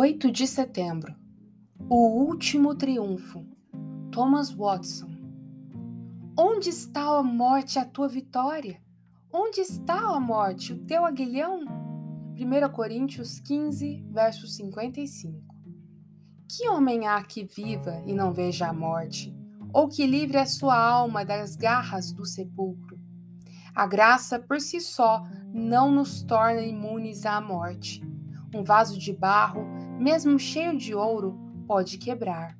[0.00, 1.12] 8 de setembro
[1.90, 3.44] O último triunfo.
[4.12, 5.10] Thomas Watson.
[6.38, 8.80] Onde está a morte, a tua vitória?
[9.32, 11.64] Onde está a morte, o teu aguilhão?
[12.36, 15.42] 1 Coríntios 15, verso 55.
[16.48, 19.36] Que homem há que viva e não veja a morte,
[19.72, 23.00] ou que livre a sua alma das garras do sepulcro?
[23.74, 28.00] A graça por si só não nos torna imunes à morte.
[28.54, 29.67] Um vaso de barro
[29.98, 32.56] mesmo cheio de ouro, pode quebrar.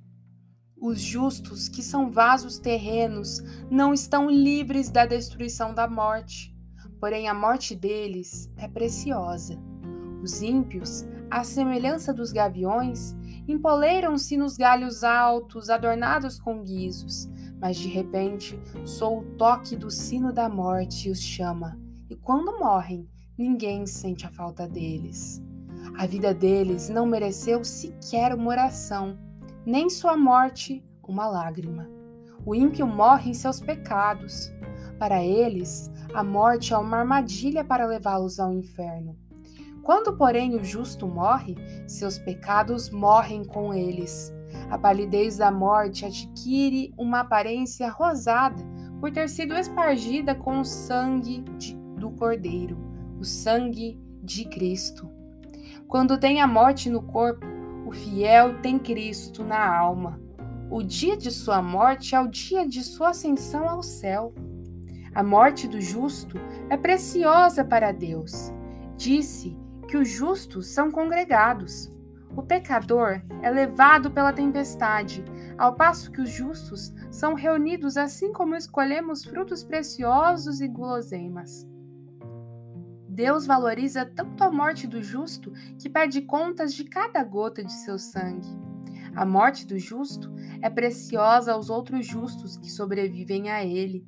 [0.81, 6.55] Os justos, que são vasos terrenos, não estão livres da destruição da morte,
[7.01, 9.59] porém a morte deles é preciosa.
[10.23, 13.17] Os ímpios, à semelhança dos gaviões,
[13.47, 17.29] empoleiram-se nos galhos altos, adornados com guizos,
[17.61, 21.79] mas de repente soa o toque do sino da morte e os chama,
[22.11, 25.43] e quando morrem, ninguém sente a falta deles.
[25.99, 29.19] A vida deles não mereceu sequer uma oração,
[29.67, 31.91] nem sua morte uma lágrima.
[32.47, 34.49] O ímpio morre em seus pecados.
[34.97, 39.19] Para eles, a morte é uma armadilha para levá-los ao inferno.
[39.83, 41.57] Quando, porém, o justo morre,
[41.89, 44.33] seus pecados morrem com eles.
[44.71, 48.63] A palidez da morte adquire uma aparência rosada
[49.01, 52.79] por ter sido espargida com o sangue de, do Cordeiro,
[53.19, 55.18] o sangue de Cristo.
[55.87, 57.47] Quando tem a morte no corpo,
[57.87, 60.21] o fiel tem Cristo na alma.
[60.71, 64.35] O dia de sua morte é o dia de sua ascensão ao céu.
[65.15, 68.53] A morte do justo é preciosa para Deus.
[68.97, 69.57] Disse
[69.89, 71.91] que os justos são congregados.
[72.37, 75.25] O pecador é levado pela tempestade,
[75.57, 81.67] ao passo que os justos são reunidos assim como escolhemos frutos preciosos e guloseimas.
[83.19, 87.99] Deus valoriza tanto a morte do justo que pede contas de cada gota de seu
[87.99, 88.47] sangue.
[89.13, 94.07] A morte do justo é preciosa aos outros justos que sobrevivem a ele,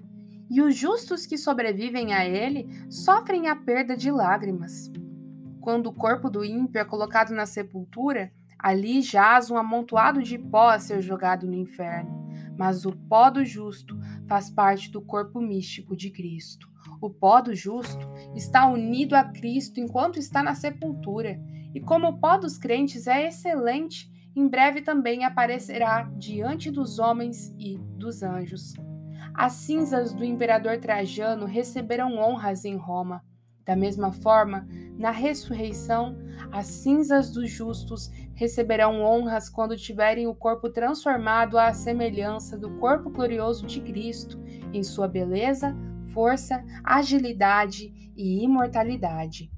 [0.49, 4.89] e os justos que sobrevivem a ele sofrem a perda de lágrimas.
[5.61, 10.69] Quando o corpo do ímpio é colocado na sepultura, ali jaz um amontoado de pó
[10.69, 13.99] a ser jogado no inferno, mas o pó do justo
[14.29, 16.70] faz parte do corpo místico de Cristo.
[17.01, 21.41] O pó do justo está unido a Cristo enquanto está na sepultura,
[21.75, 27.55] e como o pó dos crentes é excelente, em breve também aparecerá diante dos homens
[27.59, 28.75] e dos anjos.
[29.35, 33.23] As cinzas do imperador Trajano receberam honras em Roma.
[33.65, 34.67] Da mesma forma,
[34.99, 36.17] na ressurreição,
[36.51, 43.11] as cinzas dos justos receberão honras quando tiverem o corpo transformado à semelhança do corpo
[43.11, 44.39] glorioso de Cristo,
[44.73, 45.77] em sua beleza,
[46.13, 49.51] força, agilidade e imortalidade.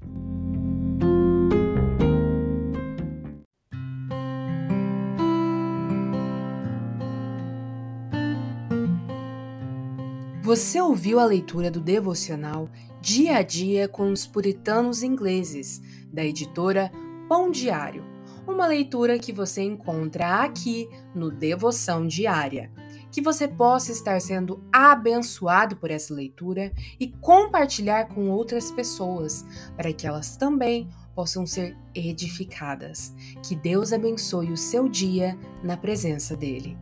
[10.41, 12.69] Você ouviu a leitura do devocional
[13.01, 15.81] Dia a Dia com os Puritanos Ingleses,
[16.11, 16.91] da editora
[17.27, 18.05] Pão Diário.
[18.45, 22.69] Uma leitura que você encontra aqui no Devoção Diária
[23.13, 29.45] que você possa estar sendo abençoado por essa leitura e compartilhar com outras pessoas,
[29.77, 33.13] para que elas também possam ser edificadas.
[33.47, 36.75] Que Deus abençoe o seu dia na presença dEle.